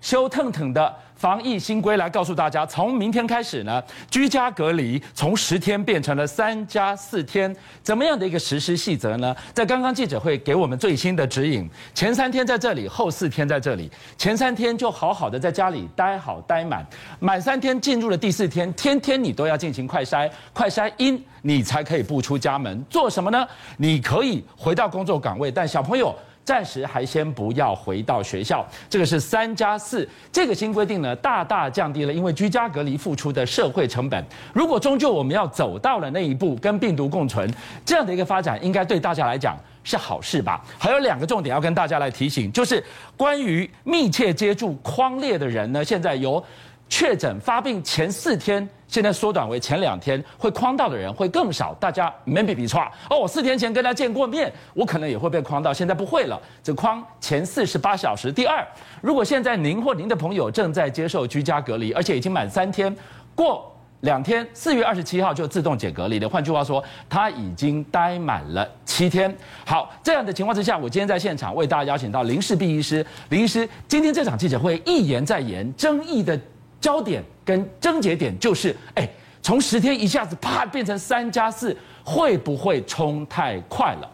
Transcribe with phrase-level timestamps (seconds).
[0.00, 0.94] 修腾腾的。
[1.14, 9.36] 防疫新规来告诉大家，从明天开始呢，居家隔离从十天变成了三加四天，怎么样的一个实施细则呢？
[9.52, 13.90] 在刚刚记者会给我们最新的指引，前三天在这里，后四天在这里。
[14.16, 16.86] 前三天就好好的在家里待好待满，
[17.18, 22.82] 满三天进入了第四天，天天你都要进行快筛，快筛阴你才可以不出家门。
[22.88, 23.46] 做什么呢？
[23.76, 26.16] 你可以回到工作岗位，但小朋友。
[26.50, 34.24] 暂时还先不要回到学校，这个是三加四这个新规定呢，大大降低了因为居家隔离付出的社会成本。
[34.52, 37.48] 如果终究我们要走到了那一步，跟病毒共存
[37.86, 40.60] 这样的一个发展，应该对大家来讲是好事吧？
[40.76, 42.82] 还有两个重点要跟大家来提醒，就是
[43.16, 46.44] 关于密切接触框列的人呢，现在由
[46.90, 48.68] 确诊发病前四天。
[48.86, 53.16] 现在缩短为前两天，会框到的人会更少，大家 maybe be 错哦。
[53.20, 56.36] 我四天前跟他见过面，我可能也会被框到，现在不会了。
[56.60, 58.32] 这框前四十八小时。
[58.32, 58.66] 第二，
[59.00, 62.92] 如果现在您或您的朋友正在接受居家隔离，而且已经满三天，
[63.32, 66.28] 过两天，四月二十七号就自动解隔离了。
[66.28, 69.32] 换句话说，他已经待满了七天。
[69.64, 76.36] 好，这样的情况之下，我今天在现场为大家邀请到林氏璧医师，林医师今天这场记者会一言再言，争议的。
[76.80, 79.08] 焦点跟症结点就是，哎，
[79.42, 84.10] 从十天一下子啪变成三加四，会不会冲太快了？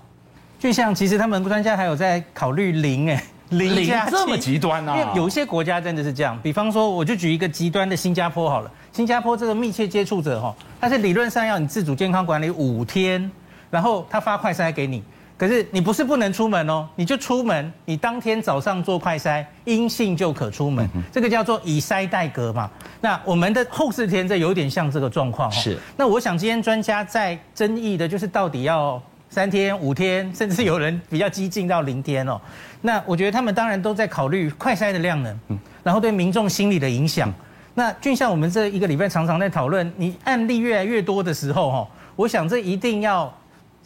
[0.58, 4.96] 就像其实他们专家还有在考虑零，哎，零加这么极端啊？
[4.96, 13.30] 因为有些国家真的是这样，比方说，我就举一个极端的新加坡好了，新加坡这个密切接触者哈，它是理论上要你自主健康管理五天，
[13.70, 15.02] 然后他发快筛给你。
[15.38, 22.70] 可是你不是不能出门哦，你就出门，你当天早上做快筛，阴性就可出门，这个叫做以筛代隔嘛。
[23.02, 25.52] 那我们的后四天这有点像这个状况。
[25.52, 25.78] 是。
[25.94, 32.40] 那我想今天专家在争议的就是到底要三天、五天，甚至有人比较激进到零天哦。
[32.80, 35.38] 那我觉得他们当然都在考虑快筛的量能，
[35.82, 37.30] 然后对民众心理的影响。
[37.74, 43.30] 那就像我们这一个礼拜常常在讨论，你案例越来越多的时候哈，我想这一定要。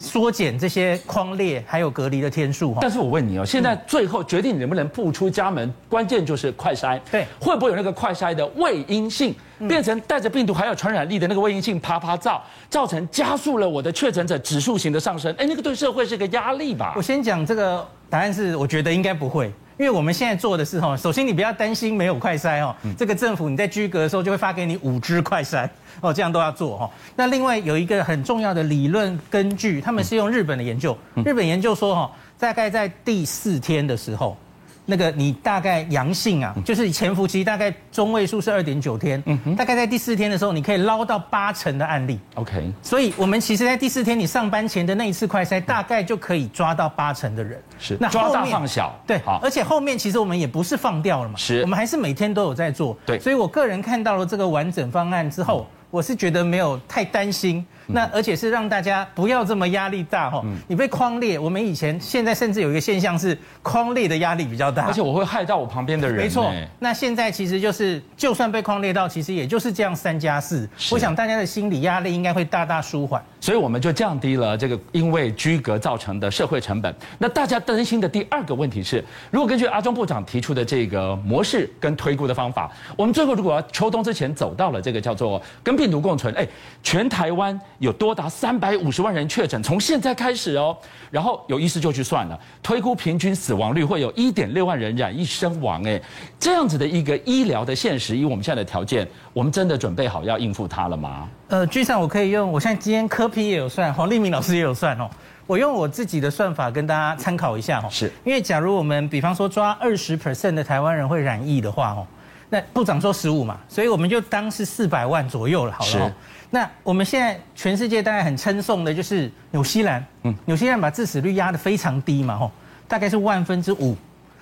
[0.01, 9.35] 缩减这些框列还有隔离的天数，但是我问你哦，现在最后决定能不能不出家门，关键就是快筛，对，会不会有那个快筛的未阴性，
[9.67, 15.31] 变成带着病毒还有传染力的那个未阴性啪啪照，造成加速了我的确诊者指数型的上升？
[15.37, 16.93] 哎，那个对社会是个压力吧？
[16.97, 19.53] 我先讲这个答案是，我觉得应该不会。
[19.81, 25.67] 因为我们现在做的是哈，首先你不要担心没有快筛哦，这个政府你在居隔的时候就会发给你五支快筛
[26.01, 26.91] 哦，这样都要做哈。
[27.15, 34.37] 那另外有一个很重要的理论根据，他们是用日本的研究，日本研究说哈，大概在第四天的时候。
[34.85, 42.71] 那个你大概阳性啊，就是潜伏期大概中位数是二点九天，嗯哼，大概在第四天的时候，你可以捞到八成的案例，OK。
[42.81, 47.97] 所以我们其实，在第四天你上班前的那一次快筛，大概就可以抓到八成的人，是。
[47.99, 49.39] 那抓大放小，对，好。
[49.43, 53.19] 而且后面其实我们也不是放掉了嘛，是，我们还是每天都有在做，对。
[53.19, 57.65] 所以我个人看到了这个完整方案之后，我是觉得没有太担心。
[57.93, 66.17] 那而且是让大家不要这么压力大哈，你被框列，我们以前现在甚至有一个现象是框列的压力比较大，而且我会害到我旁边的人。
[66.17, 76.93] 没错，那现在其实就是就算被框列到，其实也就是这样三加四，我想大家的心理压力应该会大大舒缓，所以我们就降低了这个因为居隔造成的社会成本。
[77.17, 86.47] 那大家担心的第二个问题是，如果根据阿中部长提出的这个模式跟推估的方法，我们最后如果要秋冬之前走到了这个叫做跟病毒共存，哎，
[86.83, 90.77] 全台湾有多达三百五十万人确诊，从现在开始哦，
[91.09, 95.99] 然后有医师就去算了，推估平均死亡率会有一点六万人染疫身亡，哎，
[96.39, 101.27] 这样子的一个医疗的现实，以我们现在的条件，我们真的准备好要应付它了吗？
[101.47, 105.09] 呃，居上我可以用，我现在今天柯 P 也有算，黄立明老师也有算哦，
[105.47, 108.11] 我用我自己的算法跟大家参考一下哦，是。
[108.23, 112.05] 因为假如我们比方说抓二十 percent 的台湾人会染疫的话哦，
[112.53, 116.13] 那部长说十五嘛，所以我们就当是四百万左右了，好了。
[116.49, 122.51] 那我们现在全世界大概很称颂的就是纽西兰，嗯，纽西兰把致死率压得非常低嘛，吼，
[122.89, 123.95] 大概是万分之五。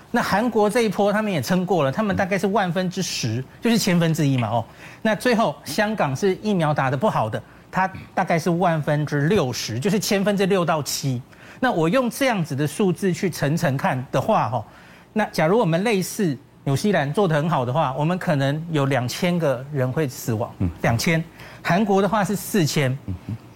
[0.09, 4.65] 那韩国这一波他们也撑过了，他们大概是万分之十，就是千分之一嘛，哦。
[5.03, 7.39] 那最后香港是疫苗打得不好的，
[7.69, 11.21] 它大概是万分之六十，就是千分之六到七。
[11.59, 14.65] 那我用这样子的数字去乘乘看的话，吼，
[15.13, 21.23] 那假如我们类似纽西兰做得很好的话，我们可能有两千个人会死亡，嗯，两千。
[21.63, 22.95] 韩国的话是四千，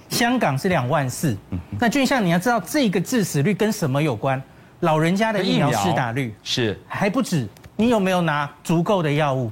[0.10, 1.38] 香港是两万四。
[1.80, 4.42] 那俊相，你要知道这个致死率跟什么有关？
[4.80, 7.48] 老人家的疫苗施打率是还不止。
[7.76, 9.52] 你有没有拿足够的药物？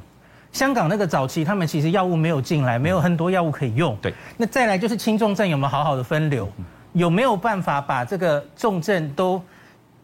[0.51, 3.95] 香港那个早期他们其实药物没有进来，没有很多药物可以用。
[4.01, 4.13] 对。
[4.37, 6.49] 那再来就是轻重症有没有好好的分流？
[6.93, 9.41] 有没有办法把这个重症都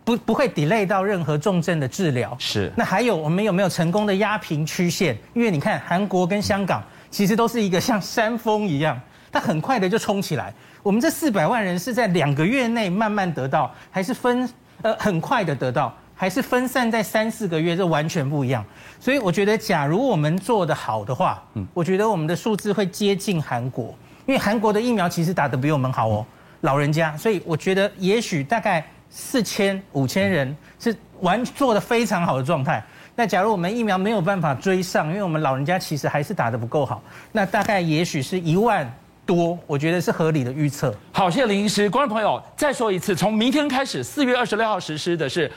[0.08, 2.34] 不不会 delay 到任何重症的治疗。
[2.40, 2.72] 是。
[2.78, 5.18] 那还有我们有没有成功的压平曲线？
[5.34, 6.82] 因为你看韩国跟香港
[7.12, 8.98] 其实都是一个像山峰一样，
[9.30, 10.54] 它很快的就冲起来。
[10.82, 14.50] 我们这四百万人是在两个月内慢慢得到，还是分
[14.82, 17.76] 呃很快的得到，还是分散在三四个月？
[17.76, 18.64] 这完全不一样。
[19.02, 23.94] 所以我觉得，假如我们做得好的话，嗯，我觉得我们的数字会接近韩国，
[24.26, 26.26] 因为韩国的疫苗其实打得比我们好哦，
[26.62, 27.16] 老人家。
[27.18, 32.84] 所以我觉得，也许大概四千五千人是完做的非常好的状态。
[33.16, 37.02] 那假如我们疫苗没有办法追上，因为我们老人家其实还是打得不够好，
[37.32, 38.90] 那大概也许是一万。
[39.26, 40.96] 多，我觉得是合理的预测。
[41.12, 45.52] 好，谢谢林医师，观众朋友，再说一次，从明天开始，四月二十六号实施的是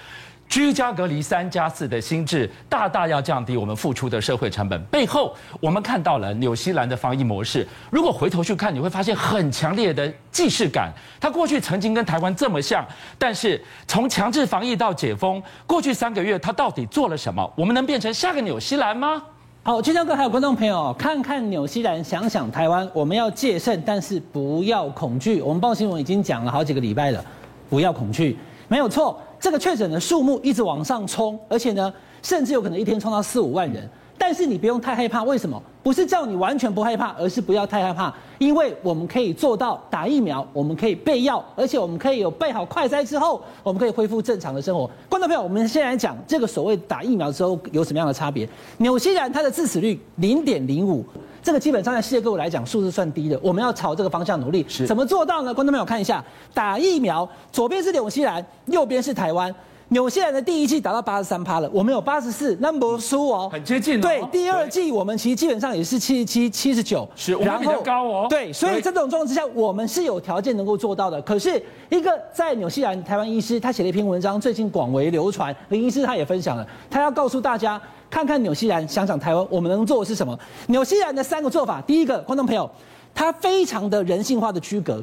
[0.51, 4.83] 居家隔离三加四的心智，大大要降低我们付出的社会成本。
[4.87, 7.65] 背后，我们看到了纽西兰的防疫模式。
[7.89, 10.93] 如果回头去看，你会发现很强烈的既视感。
[11.21, 12.85] 它过去曾经跟台湾这么像，
[13.17, 17.49] 但是从强制防疫到解封，过去三个月它到底做了什么？
[17.55, 19.23] 我们能变成下个纽西兰吗？
[19.63, 25.41] 好，居家哥还有观众朋友，看看纽西兰，想想台湾，我们要戒慎，但是不要恐惧。
[25.41, 27.25] 我们报新闻已经讲了好几个礼拜了，
[27.69, 28.37] 不要恐惧，
[28.71, 29.21] 没有错。
[29.41, 33.89] 这个确诊的数目一直往上冲，而且呢，甚至有可能一天冲到四五万人。
[34.17, 35.61] 但是你不用太害怕，为什么？
[35.83, 44.89] 不是叫你完全不害怕，而是不要太害怕，因为我们可以做到打疫苗，我们可以备药，而且我们可以有备好快筛之后，我们可以恢复正常的生活。
[45.09, 48.47] 观众朋友，我们先来讲这个所谓打疫苗之后有什么样的差别？
[48.77, 51.03] 纽西兰它的致死率零点零五，
[51.43, 54.65] 这个基本上在世界各国来讲数字算低的，我们要朝这个方向努力。
[54.69, 55.53] 是怎么做到呢？
[55.55, 59.55] 观众朋友看一下，打疫苗，左边是纽西兰，右边是台湾。
[59.93, 64.01] 纽西兰的第一季达到八十三趴了，我们有八十四，那不输哦，很接近。
[64.01, 68.27] 对，第二季我们其实基本上也是七十七、七十九，是，然后高哦。
[68.31, 71.21] 对，所以这种状况之下，我们是有条件能够做到的。
[71.23, 75.55] 可是，一个在纽西兰台湾医师，他写了一篇文章，最近广为流传。
[75.71, 80.39] 林医师他也分享了，他要告诉大家，看看纽西兰，想想台湾，我们能做的是什么？
[80.69, 82.71] 纽西兰的三个做法，第一个，观众朋友，
[83.13, 85.03] 他非常的人性化的区隔。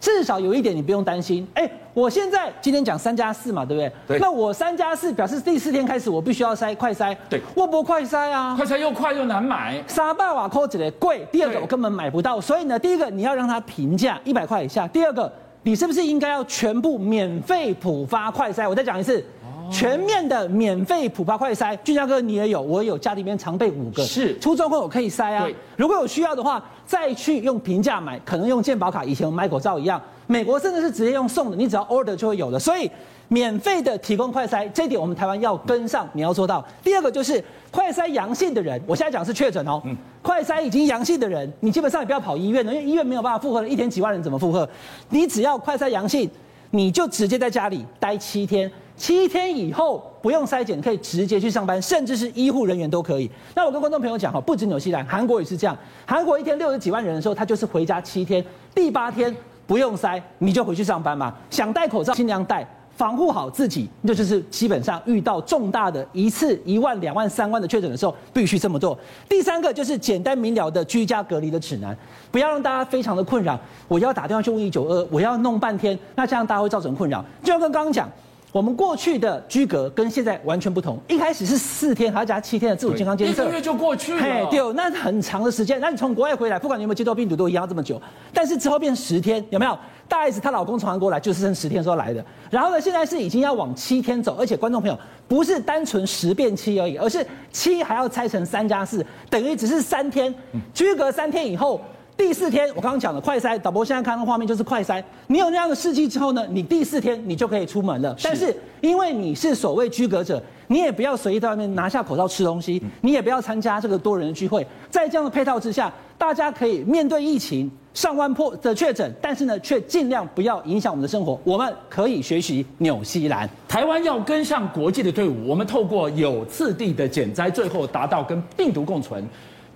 [0.00, 3.92] 至少有一点你不用担心，哎，我现在今天讲三加四嘛，对不对？
[4.06, 4.18] 对。
[4.20, 7.40] 那我三加四表示第四天开始我必须要塞快塞，对。
[7.54, 11.26] 我不快塞啊，快塞又快又难买，沙巴瓦扣子的贵。
[11.32, 14.86] 第二个我根本买不到，所以呢，第一个你要让它平价一百块以下。
[14.86, 15.32] 第二个，
[15.64, 18.68] 你是不是应该要全部免费普发快塞？
[18.68, 19.24] 我再讲一次。
[19.70, 25.46] 全面的免费普发快筛，俊佳哥你也有，我有，家里面常备五个，是出状况我可以筛啊。
[25.76, 30.00] 如果有需要的话，再去用平价买，可能用健保卡，以前我们买口罩一样。
[30.26, 32.58] 美国甚至是直接用送的，你只要 order 就会有的。
[32.58, 32.90] 所以
[33.28, 36.62] 免费的提供快筛，这一点我们台湾要跟上，你要做到。
[36.82, 44.68] 第二个就是快筛阳性的人，我现在讲是确诊哦，嗯、快筛已经阳性的人，你基本上也不要跑医院了，因为医院没有办法负荷了，一天几万人怎么负荷？
[45.08, 46.30] 你只要快筛阳性，
[46.70, 48.70] 你就直接在家里待七天。
[48.98, 53.30] 七天以后不用筛检，可以直接去上班，甚至是医护人员都可以。
[53.54, 55.78] 那我跟观众朋友讲哈，不止纽西兰，韩国也是这样。
[56.04, 59.34] 韩国一天六十几万人的时候，他就是回家七天，第八天
[59.68, 61.32] 不用筛，你就回去上班嘛。
[61.48, 68.98] 想戴口罩尽量戴，防护好自己，那就是基本上遇到重大的一次一万、两万、三万的确诊的时候，必须这么做。
[69.28, 71.96] 第三个就是简单明了的居家隔离的指南，
[72.32, 73.56] 不要让大家非常的困扰。
[73.86, 77.24] 我要打电话去问一九二，我要弄半天，那这样大家会造成困扰。
[77.44, 78.10] 就像跟刚刚讲。
[78.50, 84.22] 我们过去的居隔跟现在完全不同，一开始是四天，还要加七天的自主健康监测，一个月就过去了。
[84.22, 85.78] 嘿，对，那很长的时间。
[85.80, 88.00] 那你从国外回来，不管你有没有接到病毒，都一样这么久。
[88.32, 89.78] 但是之后变十天，有没有？
[90.08, 92.24] 大 S 她老公从韩国来，就是剩十天时候来的。
[92.48, 100.34] 然后呢，现在是已经要往七天走，而且观众朋友不是单纯十变七而已，而是七还要拆成三加四，等于只是三天，
[100.72, 101.78] 居隔三天以后。
[102.18, 105.00] 第四天，我刚刚讲了快筛，导播现在看到画面就是快筛。
[105.28, 108.12] 你有那样的试剂之后呢，你第四天你就可以出门了。
[108.18, 114.66] 是但是因为你是所谓居隔者，你也不要随意在外面拿下口罩吃东西，你也不要参加这个多人的聚会。
[114.90, 121.40] 在这样的配套之下，大家可以面对疫情上万破的确诊，但是呢，却尽量不要影响我们的生活。
[121.44, 129.24] 我们可以学习纽西兰，台湾要跟上国际的队伍，我们透过有次第的减灾，最后达到跟病毒共存。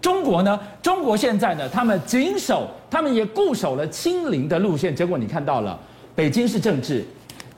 [0.03, 0.59] 中国呢？
[0.83, 1.67] 中国现在呢？
[1.69, 4.95] 他们谨守，他们也固守了清零的路线。
[4.95, 5.79] 结果你看到了，
[6.15, 7.05] 北京是政治、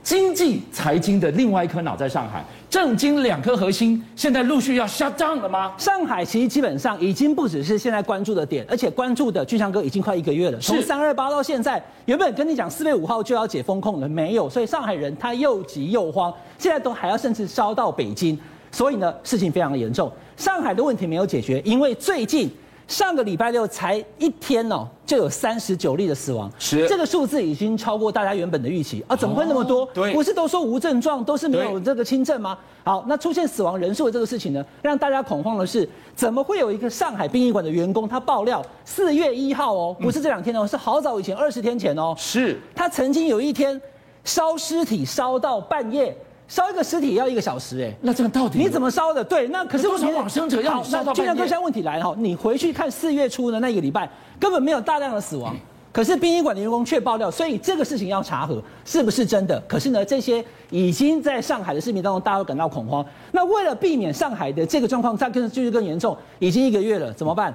[0.03, 5.73] 经济、财经的另外一颗脑在上海，政经两颗核心现在陆续要 shut down 了吗？
[5.79, 10.59] 上海其实基本上已经不只是现在关注的点，而且关注的俊相哥已经快一个月了。
[10.59, 18.39] 从三二八到现在，原本跟你讲四月五号就要解封控了，没有，所以上海人他又急又慌，现在都还要甚至烧到北京。
[18.75, 20.11] 所以呢，事情非常的严重。
[20.37, 22.51] 上海的问题没有解决，因为最近
[22.89, 29.15] 上个礼拜六才一天哦，就有三十九例的死亡，是这个数字已经超过大家原本的预期啊！
[29.15, 29.89] 怎么会那么多？
[29.95, 32.59] 对，不是都说无症状，都是没有这个轻症吗？
[32.83, 43.81] 好，那出现死亡人数的这个事情呢，让大家恐慌的是，怎么会有一个上海殡仪馆的员工他爆料，四月一号哦，不是这两天哦，是好早以前，二十天前哦，是他曾经有一天
[44.25, 46.17] 烧尸体烧到半夜。
[46.47, 49.25] 烧一个尸体要一个小时，哎，那这个到底你怎么烧的？
[49.25, 54.09] 对，那可是为什么往生者要烧到半现在问题来了哈，你回去看四月初的那个礼拜，
[54.39, 55.57] 根本没有大量的死亡，
[55.91, 59.59] 可是殡仪馆的员工却爆料，所以这个事情要查核是不是真的。
[59.67, 63.05] 可是呢，这些已经在上海的市民当中，大家都感到恐慌。
[63.33, 67.55] 那为了避免上海的这个状况再更继续更严重，已经一个月了，怎么办？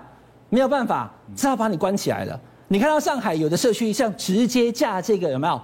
[0.50, 2.40] 没有办法，只好把你关起来了。
[2.70, 5.62] 你看到上海有的社区像直接架这个有没有？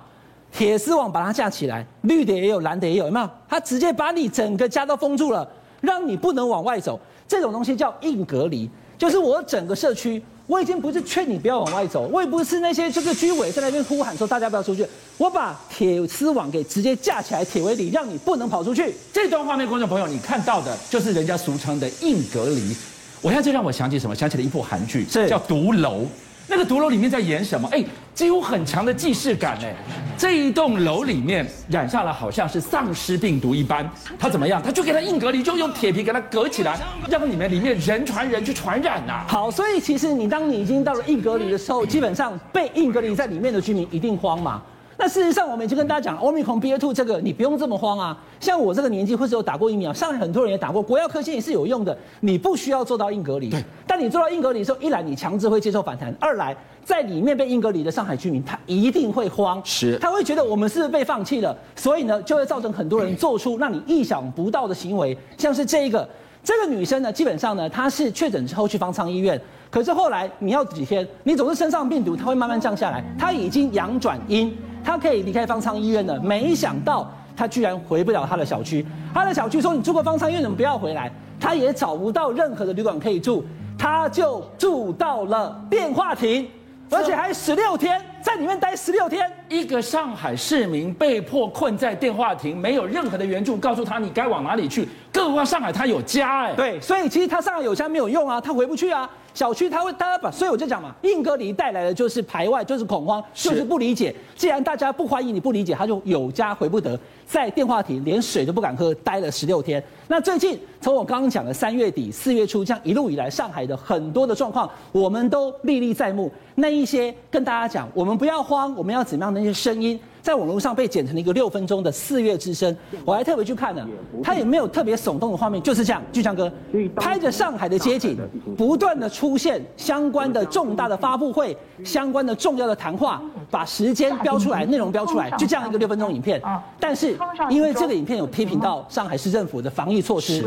[0.58, 3.30] 铁丝网把它架起来，绿的也有，蓝的也有，有没有？
[3.50, 5.46] 它直接把你整个家都封住了，
[5.82, 6.98] 让你不能往外走。
[7.28, 18.96] 这种东西叫硬隔离，就是我整个社区，我已经不是劝你不要往外走，我也不是那些这个居委在那边呼喊说大家不要出去，我把铁丝网给直接架起来，铁围篱，让你不能跑出去。
[19.12, 22.74] 这段画面，观众朋友，你看到的就是人家俗称的硬隔离。
[23.22, 24.16] 我现在就让我想起什么？
[24.16, 26.02] 想起了一部韩剧，叫《毒楼》。
[26.48, 27.68] 那个毒楼里面在演什么？
[27.72, 27.84] 哎，
[28.16, 29.76] 几乎很强的既视感哎。
[30.18, 34.64] 这一栋楼里面染上了好像是丧尸病毒一般，他怎么样？
[34.64, 36.80] 他就给他硬隔离，就用铁皮给他隔起来，
[37.10, 39.26] 让你们里面人传人去传染呐、啊。
[39.28, 44.62] 好，所以其实你当你已经到了硬隔离的时候，基本上被硬隔离在里面的居民一定慌嘛。
[45.06, 48.18] 那事实上，我们已经跟大家讲，Omicron BA.2 这个你不用这么慌啊。
[48.40, 51.96] 像我这个年纪，或者有打过疫苗，上海很多人也打过，国药科兴也是有用的。
[52.22, 53.64] 你不需要做到硬隔离，对。
[53.86, 59.96] 但你做到硬隔离的时候，一来你强制会接受反弹，二来在里面被硬隔离的上海居民他一定会慌，是。
[60.00, 66.10] 他会觉得我们是不是被放弃了，所以呢就会造成很多人做出让你意想不到的行为，像是这一个
[66.44, 74.52] 这个女生呢，基本上呢她是确诊之后去方舱医院，可是后来你要几天，你总是身上病毒，它会慢慢降下来，她已经阳转阴。
[74.86, 78.86] 他可以离开方舱医院的，没想到他居然回不了他的小区。
[79.14, 81.12] 他的小区说：“你住过方舱医院，怎么不要回来？”
[81.42, 83.44] 他也找不到任何的旅馆可以住，
[83.78, 86.48] 他就住到了电话亭，
[86.90, 89.30] 而且还十六天，在里面待十六天。
[89.56, 94.88] 一个上海市民被迫困在电话亭，没有任何的援助，告诉他你该往哪里去。
[95.12, 99.10] 更何况上海他有家哎，对，所以其实他上海有家没有用啊，他回不去啊。
[99.34, 104.16] 小区他会，大家把，所以我就讲嘛，硬隔离带来的就是排外，就是恐慌，就是不理解。
[104.34, 106.98] 既然大家不欢迎你，不理解，他就有家回不得，
[107.28, 109.84] 在电话亭连水都不敢喝，待了十六天。
[110.08, 116.32] 那最近从我刚刚讲的三月底四月初，这样一路以来，上海的很多的状况，我们都历历在目。
[116.58, 120.00] 那一些跟大家讲，我们不要慌，我们要怎么样能些声音。
[120.22, 122.76] 在网络上被剪成了一个六分钟的四月之声，
[123.06, 123.88] 我还特别去看了，
[124.24, 126.52] 他也没有特别耸动的画面，就是这样，巨强哥
[126.96, 128.18] 拍着上海的街景，
[128.58, 133.22] 不断的出现相关的重大的发布会，相关的重要的谈话，
[133.52, 136.42] 把时间标出来，内容标出来，就这样一个六分钟影片。
[136.80, 137.16] 但是
[137.52, 140.44] 因为这个影片有批评到上海市政府的防疫措施，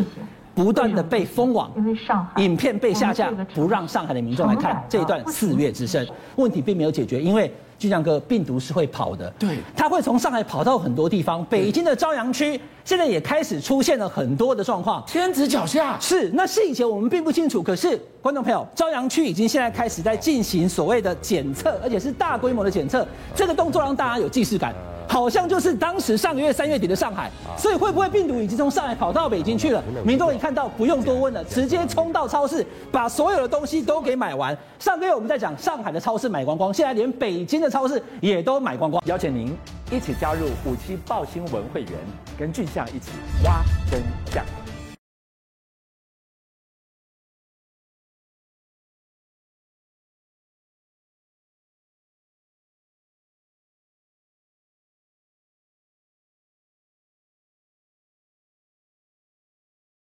[0.57, 1.71] 不断的被封网，
[2.39, 6.05] 影片被下架，不让上海的民众来看这一段四月之声。
[6.35, 7.49] 问题并没有解决，因为。
[7.79, 11.45] 就像个病毒是会跑的，对，它会从上海跑到很多地方。
[11.45, 16.29] 北京的朝阳区现在也开始出现了很多的状况，天子脚下是。
[16.31, 24.75] 那是以前我们并不清楚，可是观众朋友，朝阳区已经现在开始在进行所谓的检测，而且是大规模的检测，这个动作让大家有既视感。
[25.19, 29.83] 好像就是当时上个月三月底的上海，所以会不会病毒已经从上海跑到北京去了？
[30.05, 34.57] 民众一看到不用多问了，直接冲到超市，把所有的东西都给买完。
[34.79, 39.03] 上个月我们在讲上海的超市买光光，现在连北京的超市也都买光光。
[39.07, 39.53] 邀请您
[39.91, 41.93] 一起加入五七报新闻会员，
[42.39, 43.11] 跟俊象一起
[43.45, 44.01] 挖真
[44.33, 44.45] 相。